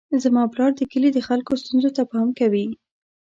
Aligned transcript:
زما 0.23 0.43
پلار 0.53 0.71
د 0.75 0.81
کلي 0.91 1.09
د 1.13 1.19
خلکو 1.27 1.51
ستونزو 1.61 1.89
ته 1.97 2.03
پام 2.11 2.27
کوي. 2.39 2.65